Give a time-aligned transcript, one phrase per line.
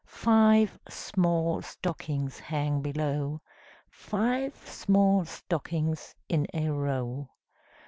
[0.07, 3.39] Five small stockings hang below;
[3.91, 7.29] Five small stockings in a row.